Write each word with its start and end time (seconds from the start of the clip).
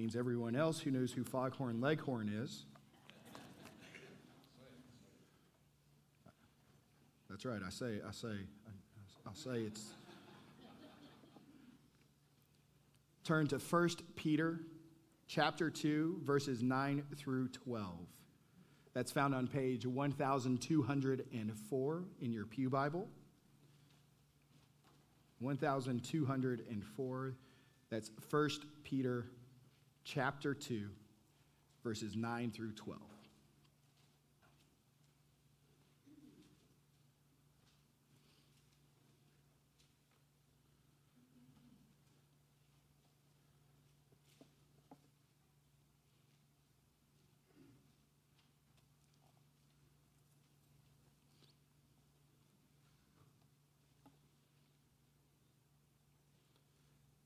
means 0.00 0.16
everyone 0.16 0.56
else 0.56 0.80
who 0.80 0.90
knows 0.90 1.12
who 1.12 1.22
Foghorn 1.22 1.78
Leghorn 1.78 2.30
is. 2.30 2.64
That's 7.28 7.44
right. 7.44 7.60
I 7.64 7.68
say, 7.68 8.00
I 8.08 8.10
say, 8.10 8.32
I'll 9.26 9.34
say 9.34 9.60
it's. 9.60 9.90
Turn 13.24 13.46
to 13.48 13.58
1 13.58 13.88
Peter 14.16 14.60
chapter 15.28 15.68
2, 15.68 16.22
verses 16.24 16.62
9 16.62 17.02
through 17.16 17.48
12. 17.48 17.90
That's 18.94 19.12
found 19.12 19.34
on 19.34 19.48
page 19.48 19.86
1204 19.86 22.04
in 22.22 22.32
your 22.32 22.46
Pew 22.46 22.70
Bible. 22.70 23.06
1204. 25.40 27.34
That's 27.90 28.10
1 28.30 28.48
Peter 28.82 29.26
chapter 30.04 30.54
2, 30.54 30.88
verses 31.82 32.16
9 32.16 32.50
through 32.50 32.72
12. 32.72 33.00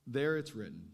There 0.06 0.36
it's 0.36 0.55
written. 0.55 0.94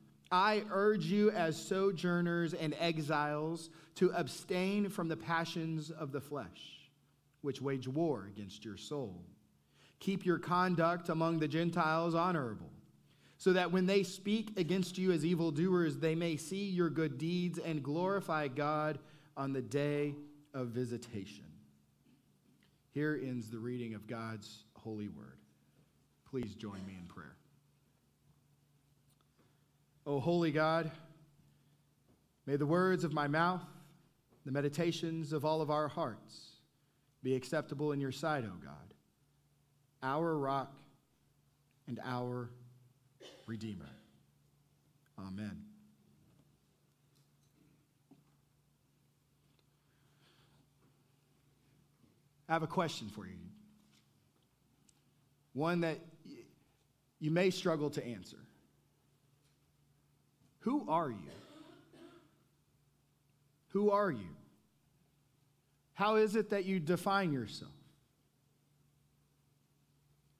I 0.31 0.63
urge 0.71 1.05
you 1.05 1.31
as 1.31 1.57
sojourners 1.57 2.53
and 2.53 2.73
exiles 2.79 3.69
to 3.95 4.11
abstain 4.13 4.89
from 4.89 5.09
the 5.09 5.17
passions 5.17 5.91
of 5.91 6.11
the 6.11 6.21
flesh, 6.21 6.89
which 7.41 7.61
wage 7.61 7.87
war 7.87 8.29
against 8.33 8.63
your 8.63 8.77
soul. 8.77 9.25
Keep 9.99 10.25
your 10.25 10.39
conduct 10.39 11.09
among 11.09 11.39
the 11.39 11.47
Gentiles 11.47 12.15
honorable, 12.15 12.71
so 13.37 13.53
that 13.53 13.71
when 13.71 13.85
they 13.85 14.03
speak 14.03 14.57
against 14.57 14.97
you 14.97 15.11
as 15.11 15.25
evildoers, 15.25 15.97
they 15.97 16.15
may 16.15 16.37
see 16.37 16.69
your 16.69 16.89
good 16.89 17.17
deeds 17.17 17.59
and 17.59 17.83
glorify 17.83 18.47
God 18.47 18.99
on 19.35 19.51
the 19.51 19.61
day 19.61 20.15
of 20.53 20.67
visitation. 20.67 21.45
Here 22.91 23.19
ends 23.21 23.49
the 23.49 23.59
reading 23.59 23.93
of 23.93 24.07
God's 24.07 24.63
holy 24.75 25.07
word. 25.07 25.37
Please 26.29 26.55
join 26.55 26.85
me 26.85 26.95
in 26.99 27.05
prayer. 27.07 27.30
O 30.05 30.19
holy 30.19 30.51
God, 30.51 30.91
may 32.45 32.55
the 32.55 32.65
words 32.65 33.03
of 33.03 33.13
my 33.13 33.27
mouth, 33.27 33.61
the 34.45 34.51
meditations 34.51 35.33
of 35.33 35.45
all 35.45 35.61
of 35.61 35.69
our 35.69 35.87
hearts 35.87 36.49
be 37.23 37.35
acceptable 37.35 37.91
in 37.91 38.01
your 38.01 38.11
sight, 38.11 38.43
O 38.43 38.53
God, 38.63 38.93
our 40.01 40.35
rock 40.37 40.73
and 41.87 41.99
our 42.03 42.49
Redeemer. 43.45 43.89
Amen. 45.19 45.63
I 52.49 52.53
have 52.53 52.63
a 52.63 52.67
question 52.67 53.07
for 53.09 53.25
you. 53.25 53.37
One 55.53 55.81
that 55.81 55.99
you 57.19 57.29
may 57.31 57.49
struggle 57.49 57.89
to 57.91 58.05
answer. 58.05 58.39
Who 60.61 60.85
are 60.87 61.09
you? 61.09 61.31
Who 63.69 63.91
are 63.91 64.11
you? 64.11 64.35
How 65.93 66.15
is 66.15 66.35
it 66.35 66.49
that 66.49 66.65
you 66.65 66.79
define 66.79 67.31
yourself? 67.31 67.71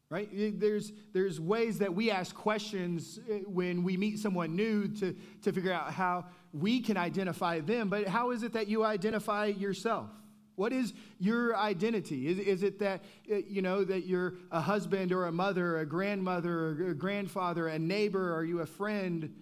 Right? 0.09 0.29
There's, 0.59 0.91
there's 1.13 1.39
ways 1.39 1.79
that 1.79 1.93
we 1.93 2.11
ask 2.11 2.35
questions 2.35 3.19
eh, 3.29 3.39
when 3.47 3.83
we 3.83 3.95
meet 3.95 4.19
someone 4.19 4.57
new 4.57 4.89
to, 4.89 5.15
to 5.43 5.53
figure 5.53 5.71
out 5.71 5.93
how 5.93 6.25
we 6.51 6.81
can 6.81 6.97
identify 6.97 7.61
them, 7.61 7.87
but 7.87 8.07
how 8.07 8.31
is 8.31 8.43
it 8.43 8.51
that 8.53 8.67
you 8.67 8.83
identify 8.83 9.45
yourself? 9.45 10.09
What 10.55 10.73
is 10.73 10.93
your 11.17 11.55
identity? 11.55 12.27
Is, 12.27 12.39
is 12.39 12.63
it 12.63 12.79
that, 12.79 13.05
eh, 13.29 13.43
you 13.47 13.61
know, 13.61 13.85
that 13.85 14.05
you're 14.05 14.33
a 14.51 14.59
husband 14.59 15.13
or 15.13 15.27
a 15.27 15.31
mother, 15.31 15.79
a 15.79 15.85
grandmother, 15.85 16.59
or 16.59 16.89
a 16.89 16.93
grandfather, 16.93 17.69
a 17.69 17.79
neighbor? 17.79 18.35
Are 18.35 18.43
you 18.43 18.59
a 18.59 18.65
friend? 18.65 19.33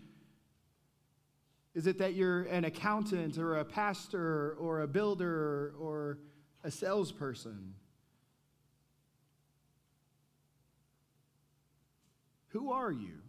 Is 1.75 1.87
it 1.87 1.97
that 1.99 2.15
you're 2.15 2.43
an 2.43 2.65
accountant 2.65 3.37
or 3.37 3.57
a 3.57 3.65
pastor 3.65 4.55
or 4.59 4.81
a 4.81 4.87
builder 4.87 5.73
or 5.79 6.17
a 6.63 6.71
salesperson? 6.71 7.75
Who 12.49 12.71
are 12.71 12.91
you? 12.91 13.19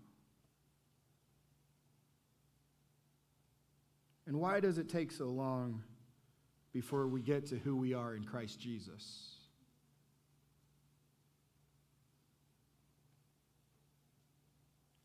And 4.27 4.39
why 4.39 4.61
does 4.61 4.79
it 4.79 4.89
take 4.89 5.12
so 5.12 5.27
long 5.27 5.83
before 6.73 7.09
we 7.09 7.21
get 7.21 7.47
to 7.47 7.59
who 7.59 7.77
we 7.77 7.95
are 7.95 8.15
in 8.15 8.25
Christ 8.25 8.61
Jesus? 8.61 9.40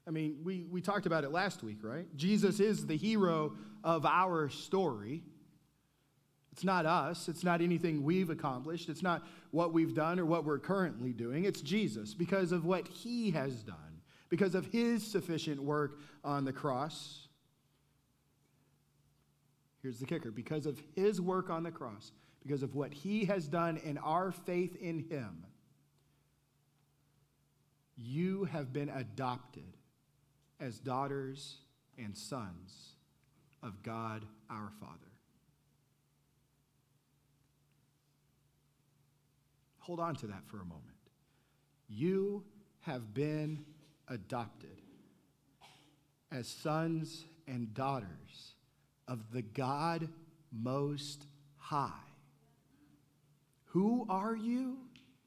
I 0.07 0.11
mean, 0.11 0.37
we, 0.43 0.65
we 0.69 0.81
talked 0.81 1.05
about 1.05 1.23
it 1.23 1.31
last 1.31 1.63
week, 1.63 1.79
right? 1.81 2.05
Jesus 2.15 2.59
is 2.59 2.85
the 2.85 2.95
hero 2.95 3.53
of 3.83 4.05
our 4.05 4.49
story. 4.49 5.23
It's 6.51 6.63
not 6.63 6.85
us. 6.85 7.27
It's 7.27 7.43
not 7.43 7.61
anything 7.61 8.03
we've 8.03 8.29
accomplished. 8.29 8.87
It's 8.87 9.01
not 9.01 9.23
what 9.51 9.73
we've 9.73 9.95
done 9.95 10.19
or 10.19 10.25
what 10.25 10.45
we're 10.45 10.59
currently 10.59 11.11
doing. 11.11 11.45
It's 11.45 11.61
Jesus 11.61 12.13
because 12.13 12.51
of 12.51 12.65
what 12.65 12.87
he 12.87 13.31
has 13.31 13.63
done, 13.63 14.01
because 14.29 14.53
of 14.55 14.67
his 14.67 15.05
sufficient 15.05 15.61
work 15.61 15.99
on 16.23 16.45
the 16.45 16.53
cross. 16.53 17.27
Here's 19.81 19.99
the 19.99 20.05
kicker 20.05 20.31
because 20.31 20.65
of 20.65 20.81
his 20.95 21.19
work 21.19 21.49
on 21.49 21.63
the 21.63 21.71
cross, 21.71 22.11
because 22.41 22.63
of 22.63 22.75
what 22.75 22.93
he 22.93 23.25
has 23.25 23.47
done 23.47 23.79
and 23.85 23.99
our 24.03 24.31
faith 24.31 24.75
in 24.79 24.99
him, 25.09 25.45
you 27.97 28.45
have 28.45 28.71
been 28.71 28.89
adopted 28.89 29.77
as 30.59 30.79
daughters 30.79 31.57
and 31.97 32.15
sons 32.15 32.95
of 33.63 33.81
God 33.83 34.23
our 34.49 34.71
Father. 34.79 34.91
Hold 39.79 39.99
on 39.99 40.15
to 40.15 40.27
that 40.27 40.43
for 40.47 40.57
a 40.57 40.65
moment. 40.65 40.81
You 41.87 42.43
have 42.81 43.13
been 43.13 43.63
adopted 44.07 44.81
as 46.31 46.47
sons 46.47 47.25
and 47.47 47.73
daughters 47.73 48.55
of 49.07 49.31
the 49.31 49.41
God 49.43 50.09
Most 50.51 51.25
High. 51.57 51.89
Who 53.65 54.05
are 54.09 54.35
you? 54.35 54.77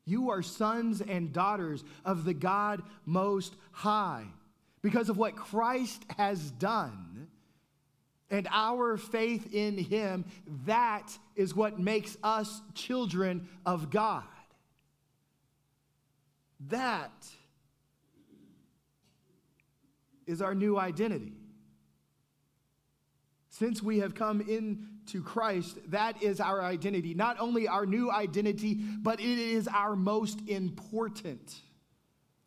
You 0.04 0.30
are 0.30 0.42
sons 0.42 1.00
and 1.00 1.32
daughters 1.32 1.84
of 2.04 2.24
the 2.24 2.34
God 2.34 2.82
Most 3.04 3.54
High 3.70 4.24
because 4.82 5.08
of 5.08 5.16
what 5.16 5.36
Christ 5.36 6.04
has 6.16 6.50
done 6.52 7.28
and 8.30 8.46
our 8.50 8.96
faith 8.96 9.52
in 9.54 9.78
him, 9.78 10.24
that 10.66 11.16
is 11.34 11.54
what 11.54 11.78
makes 11.78 12.16
us 12.22 12.60
children 12.74 13.48
of 13.64 13.90
God. 13.90 14.24
That 16.68 17.26
is 20.26 20.42
our 20.42 20.54
new 20.54 20.78
identity. 20.78 21.32
Since 23.50 23.82
we 23.82 24.00
have 24.00 24.14
come 24.14 24.40
into 24.40 25.22
Christ, 25.22 25.78
that 25.90 26.22
is 26.22 26.38
our 26.38 26.62
identity. 26.62 27.14
Not 27.14 27.40
only 27.40 27.66
our 27.66 27.86
new 27.86 28.10
identity, 28.10 28.74
but 28.74 29.20
it 29.20 29.38
is 29.38 29.66
our 29.66 29.96
most 29.96 30.40
important 30.46 31.56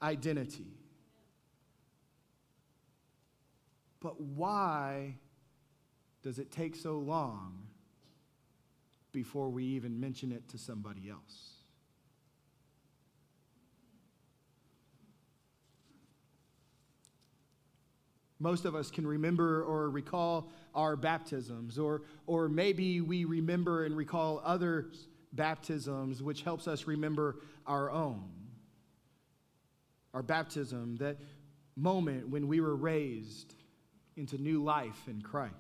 identity. 0.02 0.68
But 4.02 4.20
why 4.20 5.16
does 6.24 6.40
it 6.40 6.52
take 6.52 6.76
so 6.76 6.98
long 6.98 7.62
before 9.12 9.50
we 9.50 9.64
even 9.64 10.00
mention 10.00 10.32
it 10.32 10.48
to 10.50 10.58
somebody 10.58 11.10
else. 11.10 11.56
Most 18.40 18.66
of 18.66 18.74
us 18.74 18.90
can 18.90 19.06
remember 19.06 19.64
or 19.64 19.90
recall 19.92 20.52
our 20.74 20.96
baptisms, 20.96 21.78
or, 21.78 22.02
or 22.26 22.50
maybe 22.50 23.00
we 23.00 23.26
remember 23.26 23.86
and 23.86 23.96
recall 23.96 24.42
other 24.44 24.88
baptisms, 25.34 26.24
which 26.24 26.42
helps 26.42 26.68
us 26.68 26.88
remember 26.88 27.38
our 27.68 27.92
own. 27.92 28.32
Our 30.14 30.24
baptism, 30.24 30.98
that 30.98 31.18
moment 31.76 32.30
when 32.30 32.48
we 32.48 32.62
were 32.62 32.76
raised 32.76 33.54
into 34.22 34.38
new 34.38 34.64
life 34.64 35.08
in 35.08 35.20
Christ. 35.20 35.56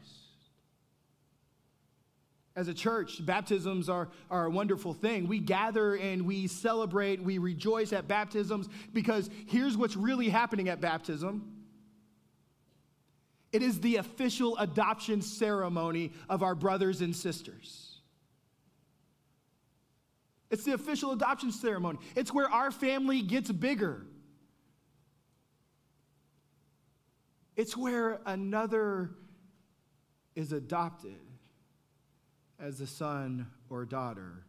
As 2.56 2.68
a 2.68 2.75
church, 2.75 3.25
baptisms 3.25 3.90
are, 3.90 4.08
are 4.30 4.46
a 4.46 4.52
wonderful 4.52 4.94
thing. 4.94 5.28
We 5.28 5.40
gather 5.40 5.96
and 5.96 6.28
we 6.28 6.46
celebrate, 6.46 7.24
we 7.24 7.40
rejoice 7.40 7.92
at 7.92 8.08
baptisms 8.08 8.69
because 8.94 9.31
here's 9.48 9.75
what's 9.75 9.96
really 9.96 10.30
happening 10.30 10.69
at 10.69 10.80
baptism 10.80 11.58
it 13.52 13.62
is 13.62 13.81
the 13.81 13.98
official 13.98 14.58
adoption 14.60 15.22
ceremony 15.22 16.13
of 16.30 16.42
our 16.42 16.56
brothers 16.56 17.02
and 17.02 17.13
sisters. 17.13 17.98
It's 20.50 20.63
the 20.63 20.72
official 20.72 21.12
adoption 21.12 21.52
ceremony. 21.52 22.00
It's 22.16 22.34
where 22.34 22.50
our 22.50 22.72
family 22.72 23.22
gets 23.22 23.52
bigger. 23.52 24.06
It's 27.56 27.75
where 27.75 28.19
another 28.25 29.12
is 30.36 30.53
adopted 30.53 31.19
as 32.59 32.80
a 32.80 32.88
son 32.88 33.48
or 33.69 33.86
daughter. 33.86 34.45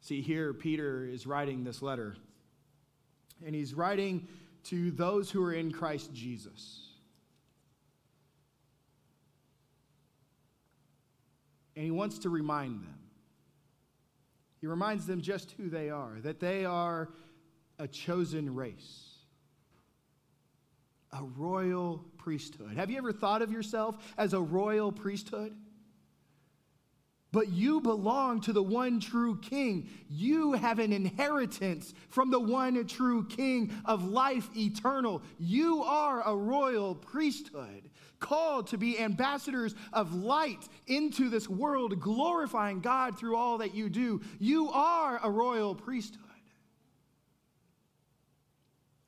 See, 0.00 0.22
here 0.22 0.54
Peter 0.54 1.04
is 1.04 1.26
writing 1.26 1.64
this 1.64 1.82
letter, 1.82 2.16
and 3.44 3.54
he's 3.54 3.74
writing 3.74 4.26
to 4.64 4.90
those 4.90 5.30
who 5.30 5.44
are 5.44 5.52
in 5.52 5.70
Christ 5.70 6.12
Jesus. 6.14 6.84
And 11.76 11.84
he 11.84 11.90
wants 11.90 12.20
to 12.20 12.30
remind 12.30 12.82
them. 12.82 12.98
He 14.60 14.66
reminds 14.66 15.06
them 15.06 15.20
just 15.20 15.52
who 15.52 15.68
they 15.68 15.90
are, 15.90 16.16
that 16.22 16.40
they 16.40 16.64
are 16.64 17.10
a 17.78 17.86
chosen 17.86 18.54
race, 18.54 19.14
a 21.12 21.22
royal 21.22 22.04
priesthood. 22.18 22.76
Have 22.76 22.90
you 22.90 22.98
ever 22.98 23.12
thought 23.12 23.42
of 23.42 23.50
yourself 23.50 23.96
as 24.16 24.32
a 24.32 24.40
royal 24.40 24.92
priesthood? 24.92 25.54
But 27.30 27.48
you 27.48 27.82
belong 27.82 28.40
to 28.42 28.54
the 28.54 28.62
one 28.62 29.00
true 29.00 29.38
King. 29.38 29.90
You 30.08 30.54
have 30.54 30.78
an 30.78 30.94
inheritance 30.94 31.92
from 32.08 32.30
the 32.30 32.40
one 32.40 32.86
true 32.86 33.26
King 33.26 33.70
of 33.84 34.08
life 34.08 34.48
eternal. 34.56 35.22
You 35.38 35.82
are 35.82 36.26
a 36.26 36.34
royal 36.34 36.94
priesthood, 36.94 37.90
called 38.18 38.68
to 38.68 38.78
be 38.78 38.98
ambassadors 38.98 39.74
of 39.92 40.14
light 40.14 40.66
into 40.86 41.28
this 41.28 41.48
world, 41.48 42.00
glorifying 42.00 42.80
God 42.80 43.18
through 43.18 43.36
all 43.36 43.58
that 43.58 43.74
you 43.74 43.90
do. 43.90 44.22
You 44.38 44.70
are 44.70 45.20
a 45.22 45.30
royal 45.30 45.74
priesthood, 45.74 46.22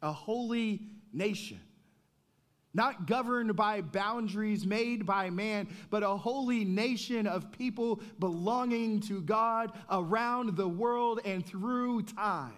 a 0.03 0.13
holy 0.13 0.81
nation 1.13 1.61
not 2.73 3.07
governed 3.07 3.57
by 3.57 3.81
boundaries 3.81 4.65
made 4.65 5.05
by 5.05 5.31
man, 5.31 5.69
but 5.91 6.03
a 6.03 6.17
holy 6.17 6.65
nation 6.65 7.27
of 7.27 7.51
people 7.51 8.01
belonging 8.19 9.01
to 9.01 9.21
God 9.23 9.73
around 9.91 10.57
the 10.57 10.69
world 10.69 11.21
and 11.25 11.45
through 11.45 12.03
time. 12.03 12.53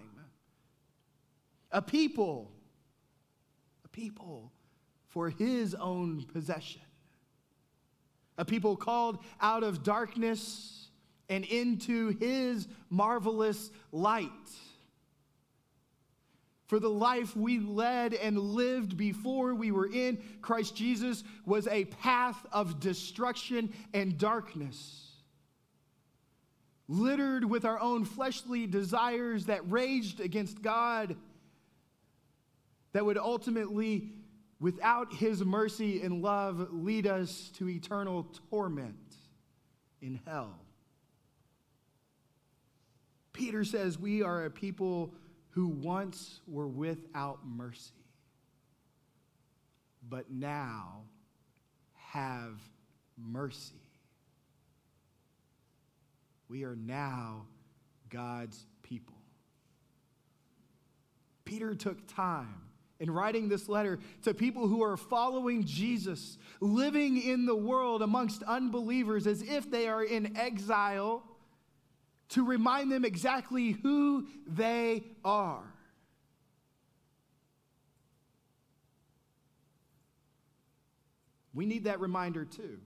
A 1.71 1.81
people, 1.81 2.51
a 3.83 3.87
people 3.87 4.51
for 5.07 5.29
his 5.29 5.73
own 5.73 6.23
possession. 6.31 6.81
A 8.37 8.45
people 8.45 8.75
called 8.75 9.17
out 9.41 9.63
of 9.63 9.83
darkness 9.83 10.89
and 11.29 11.43
into 11.45 12.09
his 12.19 12.67
marvelous 12.89 13.71
light. 13.91 14.29
For 16.73 16.79
the 16.79 16.89
life 16.89 17.37
we 17.37 17.59
led 17.59 18.15
and 18.15 18.35
lived 18.35 18.97
before 18.97 19.53
we 19.53 19.69
were 19.69 19.85
in 19.85 20.17
Christ 20.41 20.75
Jesus 20.75 21.23
was 21.45 21.67
a 21.67 21.85
path 21.85 22.47
of 22.51 22.79
destruction 22.79 23.71
and 23.93 24.17
darkness, 24.17 25.11
littered 26.87 27.45
with 27.45 27.63
our 27.63 27.79
own 27.79 28.05
fleshly 28.05 28.65
desires 28.65 29.45
that 29.45 29.69
raged 29.71 30.19
against 30.19 30.63
God, 30.63 31.15
that 32.93 33.05
would 33.05 33.19
ultimately, 33.19 34.09
without 34.59 35.13
His 35.13 35.45
mercy 35.45 36.01
and 36.01 36.23
love, 36.23 36.69
lead 36.71 37.05
us 37.05 37.51
to 37.59 37.69
eternal 37.69 38.25
torment 38.49 39.15
in 40.01 40.19
hell. 40.25 40.57
Peter 43.31 43.63
says 43.63 43.99
we 43.99 44.23
are 44.23 44.45
a 44.45 44.49
people 44.49 45.13
who 45.53 45.67
once 45.67 46.41
were 46.47 46.67
without 46.67 47.39
mercy, 47.45 47.93
but 50.09 50.31
now 50.31 51.03
have 51.93 52.59
mercy. 53.17 53.81
We 56.49 56.63
are 56.63 56.75
now 56.75 57.45
God's 58.09 58.65
people. 58.81 59.15
Peter 61.45 61.75
took 61.75 62.07
time 62.07 62.61
in 62.99 63.11
writing 63.11 63.47
this 63.47 63.69
letter 63.69 63.99
to 64.23 64.33
people 64.33 64.67
who 64.67 64.81
are 64.81 64.97
following 64.97 65.65
Jesus, 65.65 66.37
living 66.61 67.21
in 67.21 67.45
the 67.45 67.55
world 67.55 68.01
amongst 68.01 68.41
unbelievers 68.43 69.27
as 69.27 69.43
if 69.43 69.69
they 69.69 69.87
are 69.87 70.03
in 70.03 70.35
exile 70.35 71.23
to 72.33 72.43
remind 72.43 72.91
them 72.91 73.05
exactly 73.05 73.71
who 73.83 74.25
they 74.47 75.03
are. 75.23 75.63
We 81.53 81.67
need 81.67 81.83
that 81.83 81.99
reminder 81.99 82.43
too. 82.43 82.79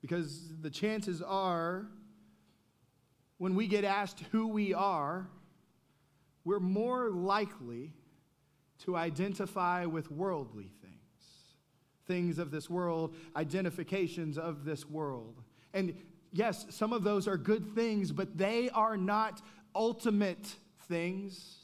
Because 0.00 0.52
the 0.60 0.70
chances 0.70 1.20
are, 1.22 1.88
when 3.38 3.56
we 3.56 3.66
get 3.66 3.82
asked 3.82 4.22
who 4.30 4.46
we 4.46 4.72
are, 4.72 5.28
we're 6.44 6.60
more 6.60 7.10
likely 7.10 7.94
to 8.84 8.96
identify 8.96 9.86
with 9.86 10.08
worldly 10.08 10.70
things, 10.80 10.94
things 12.06 12.38
of 12.38 12.52
this 12.52 12.70
world, 12.70 13.16
identifications 13.34 14.38
of 14.38 14.64
this 14.64 14.88
world. 14.88 15.42
And 15.74 15.96
yes, 16.32 16.66
some 16.70 16.92
of 16.92 17.02
those 17.02 17.26
are 17.28 17.36
good 17.36 17.74
things, 17.74 18.12
but 18.12 18.36
they 18.36 18.70
are 18.70 18.96
not 18.96 19.42
ultimate 19.74 20.56
things 20.88 21.56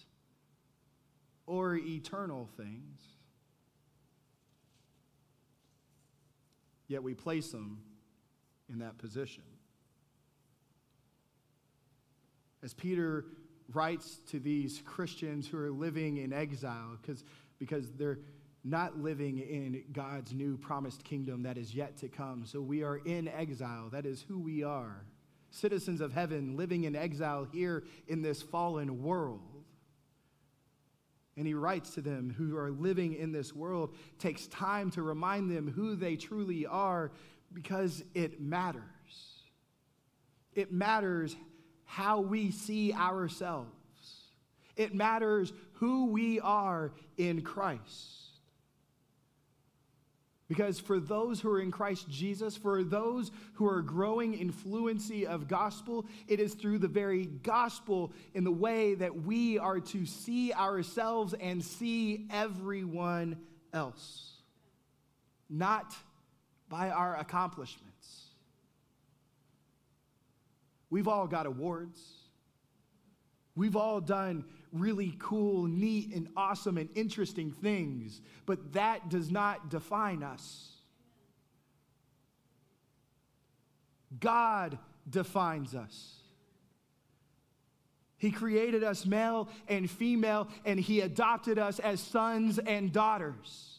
or 1.47 1.77
eternal 1.77 2.49
things. 2.57 3.01
Yet 6.87 7.03
we 7.03 7.15
place 7.15 7.51
them 7.51 7.81
in 8.71 8.79
that 8.81 8.99
position. 8.99 9.43
As 12.63 12.75
Peter 12.75 13.25
writes 13.73 14.19
to 14.31 14.39
these 14.39 14.83
Christians 14.85 15.49
who 15.49 15.59
are 15.59 15.71
living 15.71 16.19
in 16.19 16.33
exile, 16.33 16.99
because 17.59 17.93
they're 17.93 18.19
not 18.65 18.99
living 18.99 19.39
in 19.39 19.85
God's 19.93 20.33
new 20.33 20.57
promised 20.57 21.05
kingdom 21.05 21.43
that 21.43 21.59
is 21.59 21.75
yet 21.75 21.99
to 21.99 22.09
come. 22.09 22.47
So 22.47 22.63
we 22.63 22.83
are 22.83 22.97
in 22.97 23.29
exile. 23.29 23.91
That 23.91 24.07
is 24.07 24.25
who 24.27 24.39
we 24.39 24.65
are. 24.65 25.05
Citizens 25.51 26.01
of 26.01 26.13
heaven 26.13 26.57
living 26.57 26.85
in 26.85 26.97
exile 26.97 27.47
here 27.53 27.85
in 28.09 28.23
this 28.23 28.43
fallen 28.43 29.03
world. 29.03 29.41
And 31.37 31.47
he 31.47 31.53
writes 31.55 31.91
to 31.95 32.01
them 32.01 32.35
who 32.37 32.57
are 32.57 32.71
living 32.71 33.15
in 33.15 33.33
this 33.33 33.55
world, 33.55 33.95
takes 34.19 34.47
time 34.47 34.91
to 34.93 35.03
remind 35.03 35.51
them 35.51 35.71
who 35.71 35.95
they 35.95 36.17
truly 36.17 36.65
are 36.65 37.13
because 37.53 38.03
it 38.15 38.41
matters. 38.41 38.83
It 40.55 40.73
matters 40.73 41.37
how 41.85 42.21
we 42.21 42.51
see 42.51 42.93
ourselves, 42.93 43.69
it 44.77 44.95
matters 44.95 45.53
who 45.75 46.07
we 46.07 46.41
are 46.41 46.93
in 47.17 47.43
Christ. 47.43 48.24
Because 50.49 50.79
for 50.79 51.01
those 51.01 51.41
who 51.41 51.51
are 51.51 51.61
in 51.61 51.71
Christ 51.71 52.09
Jesus, 52.11 52.57
for 52.57 52.85
those 52.85 53.31
who 53.55 53.67
are 53.67 53.81
growing 53.81 54.39
in 54.39 54.53
fluency 54.53 55.27
of 55.27 55.49
gospel, 55.49 56.05
it 56.29 56.39
is 56.39 56.55
through 56.55 56.79
the 56.79 56.89
very 56.89 57.27
gospel 57.27 58.13
in 58.35 58.45
the 58.45 58.53
way 58.53 58.95
that 58.95 59.23
we 59.23 59.59
are 59.59 59.81
to 59.81 60.05
see 60.05 60.53
ourselves 60.53 61.35
and 61.41 61.65
see 61.65 62.27
everyone 62.31 63.39
else. 63.73 64.31
not 65.49 65.95
by 66.69 66.91
our 66.91 67.17
accomplishments. 67.17 68.25
We've 70.91 71.09
all 71.09 71.27
got 71.27 71.47
awards. 71.47 72.01
We've 73.55 73.77
all 73.77 74.01
done 74.01 74.45
really 74.75 75.15
cool, 75.19 75.67
neat, 75.67 76.13
and 76.13 76.29
awesome 76.37 76.77
and 76.77 76.89
interesting 76.95 77.53
things, 77.53 78.21
but 78.45 78.73
that 78.73 79.09
does 79.09 79.31
not 79.31 79.71
define 79.71 80.23
us. 80.23 80.73
God 84.19 84.77
defines 85.09 85.75
us. 85.75 86.17
He 88.19 88.31
created 88.31 88.83
us 88.83 89.07
male 89.07 89.49
and 89.69 89.89
female, 89.89 90.49
and 90.65 90.79
He 90.79 91.01
adopted 91.01 91.59
us 91.59 91.79
as 91.79 92.01
sons 92.01 92.59
and 92.59 92.93
daughters. 92.93 93.79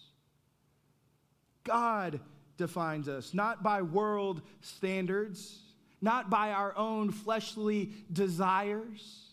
God 1.63 2.19
defines 2.57 3.09
us, 3.09 3.33
not 3.33 3.63
by 3.63 3.81
world 3.81 4.41
standards, 4.61 5.59
not 5.99 6.29
by 6.29 6.51
our 6.51 6.77
own 6.77 7.11
fleshly 7.11 7.91
desires 8.11 9.24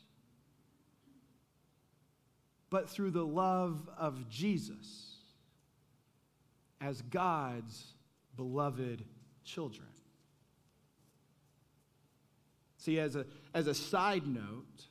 but 2.72 2.88
through 2.88 3.10
the 3.10 3.24
love 3.24 3.86
of 3.98 4.30
Jesus 4.30 5.18
as 6.80 7.02
God's 7.02 7.84
beloved 8.34 9.04
children. 9.44 9.86
See, 12.78 12.98
as 12.98 13.14
a, 13.14 13.26
as 13.52 13.66
a 13.66 13.74
side 13.74 14.26
note, 14.26 14.86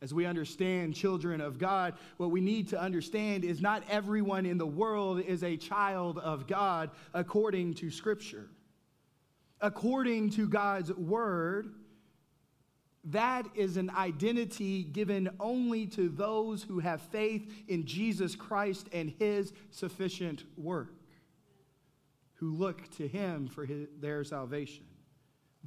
as 0.00 0.14
we 0.14 0.24
understand 0.24 0.94
children 0.94 1.40
of 1.40 1.58
God, 1.58 1.94
what 2.16 2.30
we 2.30 2.40
need 2.40 2.68
to 2.68 2.80
understand 2.80 3.42
is 3.42 3.60
not 3.60 3.82
everyone 3.90 4.46
in 4.46 4.56
the 4.56 4.64
world 4.64 5.20
is 5.20 5.42
a 5.42 5.56
child 5.56 6.16
of 6.16 6.46
God 6.46 6.90
according 7.12 7.74
to 7.74 7.90
Scripture. 7.90 8.46
According 9.60 10.30
to 10.30 10.48
God's 10.48 10.92
Word, 10.92 11.74
that 13.06 13.46
is 13.54 13.76
an 13.76 13.90
identity 13.90 14.82
given 14.82 15.30
only 15.38 15.86
to 15.86 16.08
those 16.08 16.62
who 16.62 16.80
have 16.80 17.00
faith 17.00 17.48
in 17.68 17.86
Jesus 17.86 18.34
Christ 18.34 18.88
and 18.92 19.14
his 19.18 19.52
sufficient 19.70 20.44
work, 20.56 20.92
who 22.34 22.54
look 22.54 22.90
to 22.96 23.06
him 23.06 23.46
for 23.46 23.64
his, 23.64 23.86
their 24.00 24.24
salvation. 24.24 24.84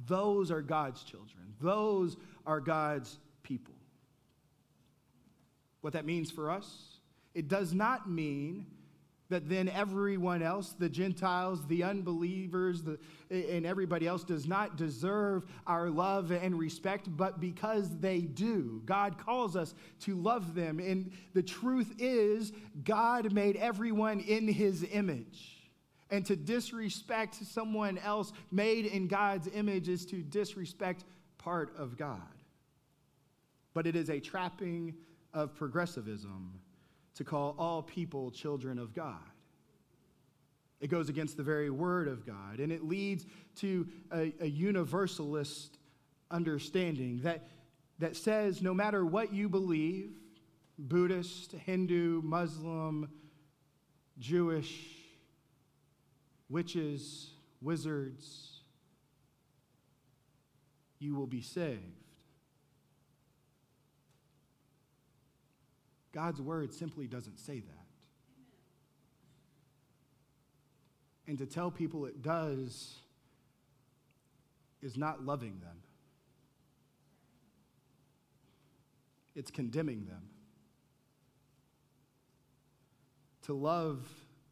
Those 0.06 0.50
are 0.50 0.62
God's 0.62 1.02
children, 1.02 1.54
those 1.60 2.16
are 2.46 2.60
God's 2.60 3.18
people. 3.42 3.74
What 5.80 5.94
that 5.94 6.04
means 6.04 6.30
for 6.30 6.50
us, 6.50 6.98
it 7.34 7.48
does 7.48 7.72
not 7.72 8.10
mean 8.10 8.66
that 9.30 9.48
then 9.48 9.68
everyone 9.68 10.42
else, 10.42 10.74
the 10.78 10.88
Gentiles, 10.88 11.64
the 11.66 11.84
unbelievers, 11.84 12.82
the, 12.82 12.98
and 13.30 13.64
everybody 13.64 14.06
else, 14.06 14.24
does 14.24 14.46
not 14.46 14.76
deserve 14.76 15.44
our 15.66 15.88
love 15.88 16.32
and 16.32 16.58
respect, 16.58 17.08
but 17.16 17.40
because 17.40 17.96
they 18.00 18.20
do. 18.20 18.82
God 18.84 19.16
calls 19.18 19.56
us 19.56 19.74
to 20.00 20.16
love 20.16 20.54
them. 20.54 20.80
And 20.80 21.12
the 21.32 21.42
truth 21.42 21.94
is, 21.98 22.52
God 22.84 23.32
made 23.32 23.56
everyone 23.56 24.20
in 24.20 24.48
his 24.48 24.84
image. 24.90 25.56
And 26.10 26.26
to 26.26 26.34
disrespect 26.34 27.36
someone 27.36 27.98
else 27.98 28.32
made 28.50 28.84
in 28.84 29.06
God's 29.06 29.48
image 29.54 29.88
is 29.88 30.04
to 30.06 30.22
disrespect 30.22 31.04
part 31.38 31.72
of 31.78 31.96
God. 31.96 32.20
But 33.74 33.86
it 33.86 33.94
is 33.94 34.10
a 34.10 34.18
trapping 34.18 34.96
of 35.32 35.54
progressivism 35.54 36.58
to 37.14 37.24
call 37.24 37.54
all 37.58 37.82
people 37.82 38.30
children 38.30 38.78
of 38.78 38.94
God. 38.94 39.18
It 40.80 40.88
goes 40.88 41.08
against 41.08 41.36
the 41.36 41.42
very 41.42 41.68
word 41.68 42.08
of 42.08 42.24
God, 42.24 42.58
and 42.58 42.72
it 42.72 42.82
leads 42.82 43.26
to 43.56 43.86
a, 44.12 44.32
a 44.40 44.46
universalist 44.46 45.76
understanding 46.30 47.20
that, 47.22 47.48
that 47.98 48.16
says 48.16 48.62
no 48.62 48.72
matter 48.72 49.04
what 49.04 49.32
you 49.32 49.48
believe 49.48 50.12
Buddhist, 50.78 51.52
Hindu, 51.52 52.22
Muslim, 52.24 53.10
Jewish, 54.18 54.96
witches, 56.48 57.30
wizards, 57.60 58.60
you 60.98 61.14
will 61.14 61.26
be 61.26 61.42
saved. 61.42 61.80
God's 66.12 66.40
word 66.40 66.72
simply 66.72 67.06
doesn't 67.06 67.38
say 67.38 67.60
that. 67.60 67.76
And 71.26 71.38
to 71.38 71.46
tell 71.46 71.70
people 71.70 72.06
it 72.06 72.22
does 72.22 72.96
is 74.82 74.96
not 74.96 75.24
loving 75.24 75.60
them, 75.60 75.76
it's 79.36 79.50
condemning 79.50 80.06
them. 80.06 80.22
To 83.42 83.54
love 83.54 84.06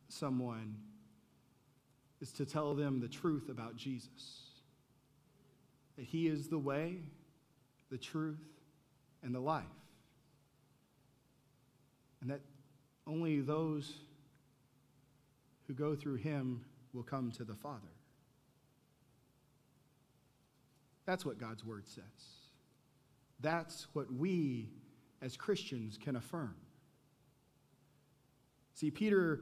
someone 0.09 0.77
is 2.21 2.33
to 2.33 2.47
tell 2.47 2.75
them 2.75 3.01
the 3.01 3.09
truth 3.09 3.49
about 3.49 3.77
Jesus 3.77 4.49
that 5.97 6.05
He 6.05 6.29
is 6.29 6.49
the 6.49 6.59
way, 6.59 7.01
the 7.91 7.99
truth, 7.99 8.39
and 9.23 9.35
the 9.35 9.41
life 9.41 9.65
and 12.21 12.31
that 12.31 12.41
only 13.07 13.41
those 13.41 13.93
who 15.67 15.75
go 15.75 15.95
through 15.95 16.17
him 16.17 16.65
will 16.93 17.03
come 17.03 17.31
to 17.33 17.45
the 17.45 17.55
Father. 17.55 17.93
That's 21.07 21.25
what 21.25 21.39
God's 21.39 21.65
word 21.65 21.87
says. 21.87 22.05
That's 23.41 23.87
what 23.93 24.13
we 24.13 24.71
as 25.23 25.37
Christians 25.37 25.99
can 26.03 26.17
affirm. 26.17 26.55
See, 28.75 28.91
Peter 28.91 29.41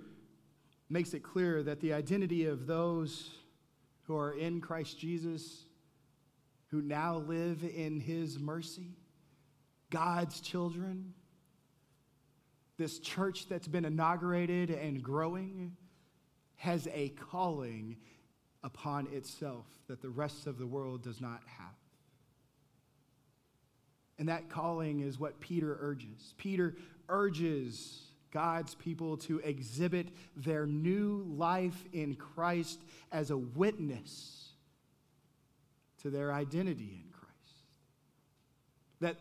makes 0.88 1.12
it 1.12 1.23
clear 1.23 1.62
that 1.62 1.80
the 1.80 1.92
identity 1.92 2.47
of 2.47 2.66
those 2.66 3.30
who 4.04 4.16
are 4.16 4.33
in 4.33 4.61
Christ 4.61 4.99
Jesus, 4.99 5.64
who 6.68 6.80
now 6.80 7.16
live 7.16 7.64
in 7.64 8.00
his 8.00 8.38
mercy, 8.38 8.97
God's 9.90 10.40
children, 10.40 11.12
this 12.78 12.99
church 12.99 13.49
that's 13.49 13.68
been 13.68 13.85
inaugurated 13.85 14.71
and 14.71 15.02
growing 15.02 15.76
has 16.56 16.88
a 16.92 17.11
calling 17.11 17.97
upon 18.62 19.06
itself 19.09 19.66
that 19.88 20.02
the 20.02 20.09
rest 20.09 20.47
of 20.47 20.59
the 20.59 20.66
world 20.66 21.02
does 21.02 21.21
not 21.21 21.40
have. 21.47 21.75
And 24.18 24.28
that 24.28 24.49
calling 24.49 25.00
is 25.00 25.18
what 25.18 25.40
Peter 25.40 25.76
urges. 25.80 26.35
Peter 26.38 26.75
urges 27.09 28.02
God's 28.30 28.75
people 28.75 29.16
to 29.18 29.38
exhibit 29.40 30.09
their 30.37 30.66
new 30.66 31.25
life 31.37 31.85
in 31.92 32.14
Christ 32.14 32.80
as 33.12 33.30
a 33.30 33.37
witness 33.37 34.50
to 36.02 36.11
their 36.11 36.33
identity 36.33 37.02
in 37.04 37.11
Christ. 37.12 37.33
That 39.00 39.16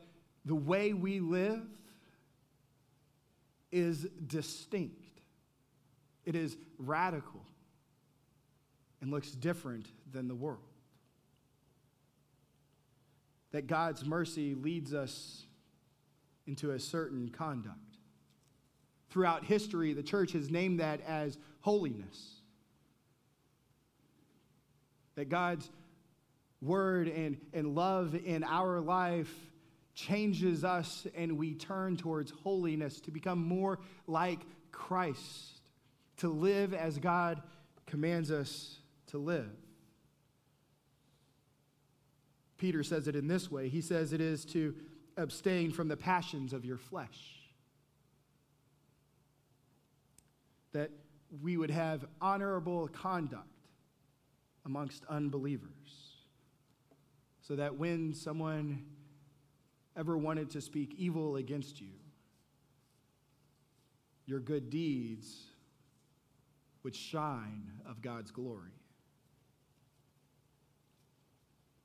the 0.45 0.55
way 0.55 0.93
we 0.93 1.19
live 1.19 1.61
is 3.75 4.07
distinct, 4.25 5.19
it 6.23 6.33
is 6.33 6.55
radical, 6.79 7.41
and 9.01 9.11
looks 9.11 9.31
different 9.31 9.87
than 10.13 10.29
the 10.29 10.33
world. 10.33 10.61
That 13.51 13.67
God's 13.67 14.05
mercy 14.05 14.55
leads 14.55 14.93
us 14.93 15.43
into 16.47 16.71
a 16.71 16.79
certain 16.79 17.27
conduct. 17.27 17.77
Throughout 19.09 19.43
history, 19.43 19.91
the 19.91 20.03
church 20.03 20.31
has 20.31 20.49
named 20.49 20.79
that 20.79 21.01
as 21.05 21.37
holiness. 21.59 22.35
That 25.15 25.27
God's 25.27 25.69
word 26.61 27.09
and, 27.09 27.37
and 27.53 27.75
love 27.75 28.15
in 28.15 28.45
our 28.45 28.79
life 28.79 29.33
changes 29.95 30.63
us 30.63 31.07
and 31.15 31.37
we 31.37 31.55
turn 31.55 31.97
towards 31.97 32.31
holiness 32.31 32.99
to 33.01 33.11
become 33.11 33.39
more 33.39 33.79
like 34.07 34.41
Christ, 34.71 35.61
to 36.17 36.27
live 36.27 36.73
as 36.73 36.99
God 36.99 37.41
commands 37.87 38.29
us 38.29 38.77
to 39.07 39.17
live. 39.17 39.49
Peter 42.57 42.83
says 42.83 43.07
it 43.07 43.15
in 43.15 43.27
this 43.27 43.49
way 43.49 43.69
he 43.69 43.81
says 43.81 44.13
it 44.13 44.21
is 44.21 44.45
to 44.45 44.75
abstain 45.17 45.71
from 45.71 45.87
the 45.87 45.97
passions 45.97 46.51
of 46.51 46.65
your 46.65 46.77
flesh. 46.77 47.39
That 50.73 50.91
we 51.41 51.55
would 51.57 51.71
have 51.71 52.05
honorable 52.21 52.89
conduct 52.89 53.47
amongst 54.65 55.05
unbelievers. 55.07 55.69
So 57.41 57.55
that 57.55 57.75
when 57.75 58.13
someone 58.13 58.83
ever 59.97 60.17
wanted 60.17 60.49
to 60.51 60.61
speak 60.61 60.93
evil 60.97 61.35
against 61.37 61.79
you, 61.81 61.93
your 64.25 64.39
good 64.39 64.69
deeds 64.69 65.45
would 66.83 66.95
shine 66.95 67.71
of 67.87 68.01
God's 68.01 68.31
glory. 68.31 68.71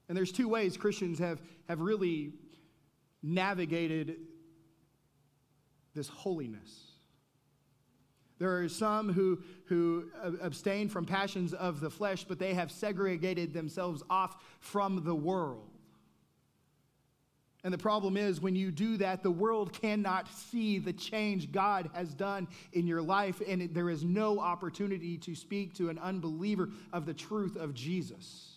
And 0.08 0.16
there's 0.16 0.32
two 0.32 0.48
ways 0.48 0.76
Christians 0.76 1.18
have, 1.20 1.40
have 1.68 1.80
really 1.80 2.32
navigated 3.22 4.16
this 5.94 6.08
holiness. 6.08 6.90
There 8.38 8.58
are 8.58 8.68
some 8.68 9.12
who, 9.12 9.40
who 9.66 10.06
abstain 10.40 10.88
from 10.88 11.04
passions 11.04 11.52
of 11.52 11.80
the 11.80 11.90
flesh, 11.90 12.24
but 12.24 12.38
they 12.38 12.54
have 12.54 12.72
segregated 12.72 13.52
themselves 13.52 14.02
off 14.08 14.42
from 14.60 15.04
the 15.04 15.14
world. 15.14 15.68
And 17.62 17.74
the 17.74 17.78
problem 17.78 18.16
is, 18.16 18.40
when 18.40 18.56
you 18.56 18.70
do 18.70 18.96
that, 18.96 19.22
the 19.22 19.30
world 19.30 19.72
cannot 19.72 20.32
see 20.32 20.78
the 20.78 20.94
change 20.94 21.52
God 21.52 21.90
has 21.92 22.14
done 22.14 22.48
in 22.72 22.86
your 22.86 23.02
life, 23.02 23.42
and 23.46 23.74
there 23.74 23.90
is 23.90 24.02
no 24.02 24.40
opportunity 24.40 25.18
to 25.18 25.34
speak 25.34 25.74
to 25.74 25.90
an 25.90 25.98
unbeliever 25.98 26.70
of 26.92 27.04
the 27.04 27.12
truth 27.12 27.56
of 27.56 27.74
Jesus. 27.74 28.56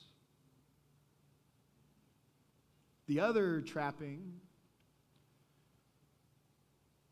The 3.08 3.20
other 3.20 3.60
trapping 3.60 4.40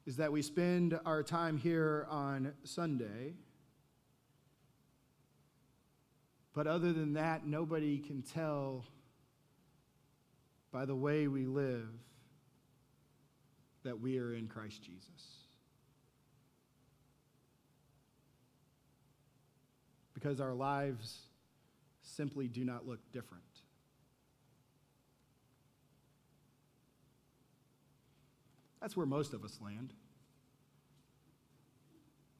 is 0.05 0.15
that 0.17 0.31
we 0.31 0.41
spend 0.41 0.97
our 1.05 1.23
time 1.23 1.57
here 1.57 2.07
on 2.09 2.53
Sunday. 2.63 3.33
But 6.53 6.67
other 6.67 6.91
than 6.93 7.13
that, 7.13 7.45
nobody 7.45 7.97
can 7.97 8.21
tell 8.21 8.85
by 10.71 10.85
the 10.85 10.95
way 10.95 11.27
we 11.27 11.45
live 11.45 11.89
that 13.83 13.99
we 13.99 14.19
are 14.19 14.33
in 14.33 14.47
Christ 14.47 14.81
Jesus. 14.81 15.39
Because 20.13 20.39
our 20.39 20.53
lives 20.53 21.17
simply 22.01 22.47
do 22.47 22.63
not 22.63 22.87
look 22.87 22.99
different. 23.11 23.43
That's 28.79 28.95
where 28.95 29.05
most 29.05 29.33
of 29.33 29.43
us 29.43 29.59
land. 29.61 29.93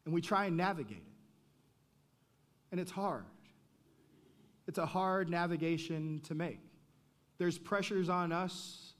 And 0.06 0.14
we 0.14 0.22
try 0.22 0.46
and 0.46 0.58
navigate 0.58 0.98
it. 0.98 1.14
And 2.72 2.80
it's 2.80 2.92
hard. 2.92 3.26
It's 4.68 4.80
a 4.80 4.86
hard 4.86 5.30
navigation 5.30 6.22
to 6.26 6.34
make. 6.34 6.60
There's 7.42 7.58
pressures 7.58 8.08
on 8.08 8.32
us 8.32 8.94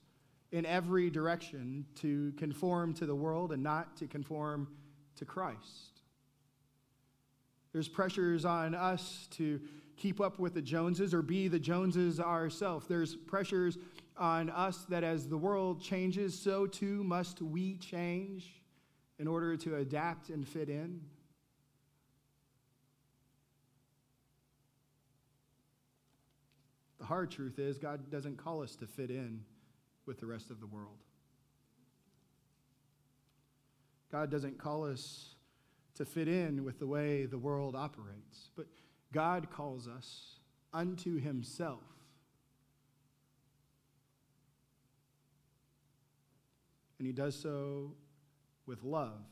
in 0.50 0.66
every 0.66 1.10
direction 1.10 1.86
to 2.00 2.32
conform 2.36 2.92
to 2.94 3.06
the 3.06 3.14
world 3.14 3.52
and 3.52 3.62
not 3.62 3.96
to 3.98 4.08
conform 4.08 4.66
to 5.14 5.24
Christ. 5.24 6.00
There's 7.72 7.86
pressures 7.86 8.44
on 8.44 8.74
us 8.74 9.28
to 9.34 9.60
keep 9.96 10.20
up 10.20 10.40
with 10.40 10.54
the 10.54 10.60
Joneses 10.60 11.14
or 11.14 11.22
be 11.22 11.46
the 11.46 11.60
Joneses 11.60 12.18
ourselves. 12.18 12.88
There's 12.88 13.14
pressures 13.14 13.78
on 14.16 14.50
us 14.50 14.86
that 14.88 15.04
as 15.04 15.28
the 15.28 15.38
world 15.38 15.80
changes, 15.80 16.36
so 16.36 16.66
too 16.66 17.04
must 17.04 17.42
we 17.42 17.76
change 17.76 18.60
in 19.20 19.28
order 19.28 19.56
to 19.58 19.76
adapt 19.76 20.30
and 20.30 20.48
fit 20.48 20.68
in. 20.68 21.00
The 27.02 27.08
hard 27.08 27.30
truth 27.30 27.58
is, 27.58 27.78
God 27.78 28.10
doesn't 28.10 28.36
call 28.36 28.62
us 28.62 28.76
to 28.76 28.86
fit 28.86 29.10
in 29.10 29.40
with 30.06 30.20
the 30.20 30.26
rest 30.26 30.50
of 30.50 30.60
the 30.60 30.66
world. 30.66 31.02
God 34.10 34.30
doesn't 34.30 34.56
call 34.56 34.84
us 34.84 35.34
to 35.96 36.04
fit 36.04 36.28
in 36.28 36.64
with 36.64 36.78
the 36.78 36.86
way 36.86 37.26
the 37.26 37.38
world 37.38 37.74
operates, 37.74 38.50
but 38.56 38.66
God 39.12 39.50
calls 39.50 39.88
us 39.88 40.38
unto 40.72 41.20
Himself 41.20 41.82
And 47.02 47.06
he 47.08 47.12
does 47.12 47.34
so 47.34 47.96
with 48.64 48.84
love 48.84 49.24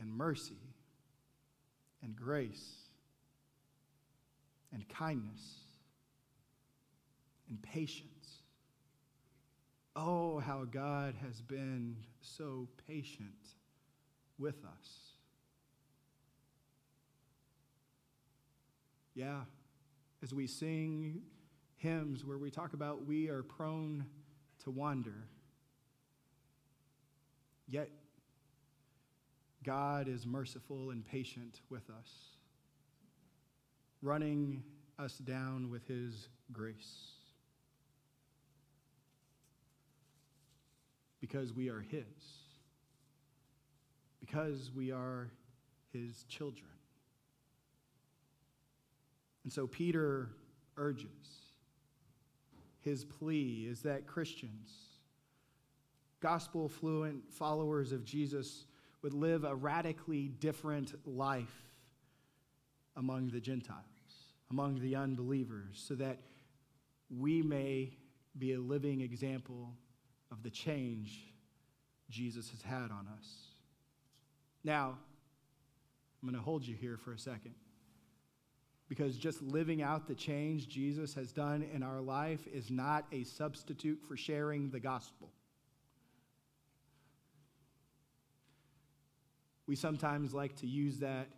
and 0.00 0.10
mercy 0.12 0.58
and 2.02 2.16
grace 2.16 2.88
and 4.72 4.88
kindness 4.88 5.67
and 7.48 7.60
patience. 7.62 8.42
Oh, 9.96 10.38
how 10.38 10.64
God 10.64 11.14
has 11.26 11.40
been 11.40 11.96
so 12.20 12.68
patient 12.86 13.54
with 14.38 14.64
us. 14.64 15.12
Yeah, 19.14 19.40
as 20.22 20.32
we 20.32 20.46
sing 20.46 21.22
hymns 21.76 22.24
where 22.24 22.38
we 22.38 22.50
talk 22.50 22.72
about 22.72 23.04
we 23.06 23.28
are 23.28 23.42
prone 23.42 24.06
to 24.62 24.70
wander 24.70 25.28
Yet, 27.68 27.90
God 29.62 30.08
is 30.08 30.26
merciful 30.26 30.90
and 30.90 31.04
patient 31.04 31.60
with 31.68 31.90
us, 31.90 32.10
running 34.00 34.62
us 34.98 35.18
down 35.18 35.70
with 35.70 35.86
his 35.86 36.30
grace. 36.50 37.17
Because 41.20 41.52
we 41.52 41.68
are 41.68 41.80
his, 41.80 42.04
because 44.20 44.70
we 44.74 44.92
are 44.92 45.30
his 45.92 46.24
children. 46.28 46.70
And 49.44 49.52
so 49.52 49.66
Peter 49.66 50.28
urges, 50.76 51.08
his 52.80 53.04
plea 53.04 53.66
is 53.68 53.80
that 53.82 54.06
Christians, 54.06 54.70
gospel 56.20 56.68
fluent 56.68 57.32
followers 57.32 57.92
of 57.92 58.04
Jesus 58.04 58.66
would 59.02 59.14
live 59.14 59.44
a 59.44 59.54
radically 59.54 60.28
different 60.28 60.94
life 61.06 61.72
among 62.96 63.28
the 63.28 63.40
Gentiles, 63.40 63.84
among 64.50 64.80
the 64.80 64.96
unbelievers, 64.96 65.82
so 65.86 65.94
that 65.94 66.18
we 67.08 67.42
may 67.42 67.96
be 68.38 68.52
a 68.52 68.60
living 68.60 69.00
example 69.00 69.72
of 70.30 70.42
the 70.42 70.50
change 70.50 71.32
Jesus 72.10 72.50
has 72.50 72.62
had 72.62 72.90
on 72.90 73.06
us. 73.18 73.28
Now, 74.64 74.98
I'm 76.22 76.28
going 76.28 76.38
to 76.38 76.44
hold 76.44 76.66
you 76.66 76.74
here 76.74 76.96
for 76.96 77.12
a 77.12 77.18
second. 77.18 77.54
Because 78.88 79.16
just 79.16 79.42
living 79.42 79.82
out 79.82 80.08
the 80.08 80.14
change 80.14 80.68
Jesus 80.68 81.14
has 81.14 81.30
done 81.30 81.64
in 81.74 81.82
our 81.82 82.00
life 82.00 82.46
is 82.46 82.70
not 82.70 83.04
a 83.12 83.24
substitute 83.24 84.00
for 84.08 84.16
sharing 84.16 84.70
the 84.70 84.80
gospel. 84.80 85.30
we 89.68 89.76
sometimes 89.76 90.32
like 90.32 90.56
to 90.56 90.66
use 90.66 90.98
that 90.98 91.28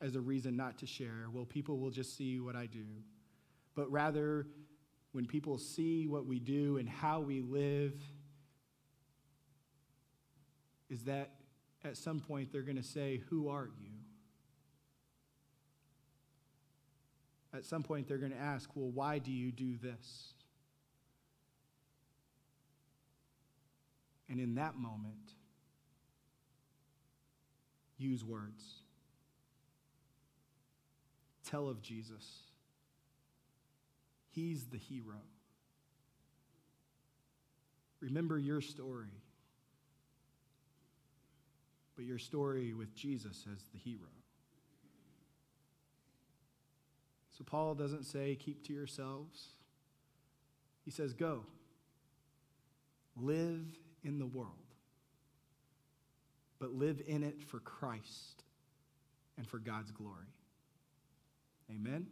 as 0.00 0.16
a 0.16 0.20
reason 0.20 0.56
not 0.56 0.78
to 0.78 0.86
share. 0.86 1.26
Well, 1.32 1.44
people 1.44 1.78
will 1.78 1.90
just 1.90 2.16
see 2.16 2.40
what 2.40 2.56
I 2.56 2.64
do. 2.66 2.86
But 3.76 3.92
rather, 3.92 4.46
when 5.12 5.26
people 5.26 5.58
see 5.58 6.06
what 6.06 6.24
we 6.24 6.40
do 6.40 6.78
and 6.78 6.88
how 6.88 7.20
we 7.20 7.42
live, 7.42 7.92
is 10.94 11.02
that 11.02 11.30
at 11.82 11.96
some 11.96 12.20
point 12.20 12.52
they're 12.52 12.62
going 12.62 12.76
to 12.76 12.82
say, 12.82 13.20
Who 13.28 13.48
are 13.48 13.68
you? 13.80 13.90
At 17.52 17.64
some 17.64 17.82
point 17.82 18.06
they're 18.06 18.18
going 18.18 18.32
to 18.32 18.38
ask, 18.38 18.70
Well, 18.76 18.90
why 18.90 19.18
do 19.18 19.32
you 19.32 19.50
do 19.50 19.76
this? 19.76 20.34
And 24.28 24.40
in 24.40 24.54
that 24.54 24.76
moment, 24.76 25.32
use 27.98 28.24
words. 28.24 28.64
Tell 31.44 31.68
of 31.68 31.82
Jesus. 31.82 32.24
He's 34.30 34.66
the 34.66 34.78
hero. 34.78 35.20
Remember 38.00 38.38
your 38.38 38.60
story, 38.60 39.10
but 41.96 42.04
your 42.04 42.18
story 42.18 42.72
with 42.72 42.94
Jesus 42.94 43.46
as 43.52 43.62
the 43.72 43.78
hero. 43.78 44.08
So 47.36 47.44
Paul 47.44 47.74
doesn't 47.74 48.04
say, 48.04 48.36
keep 48.36 48.64
to 48.66 48.72
yourselves. 48.72 49.48
He 50.84 50.90
says, 50.90 51.12
go. 51.12 51.44
Live 53.16 53.64
in 54.02 54.18
the 54.18 54.26
world 54.26 54.64
but 56.64 56.74
live 56.74 57.02
in 57.06 57.22
it 57.22 57.42
for 57.42 57.60
Christ 57.60 58.42
and 59.36 59.46
for 59.46 59.58
God's 59.58 59.90
glory. 59.90 60.32
Amen. 61.70 62.06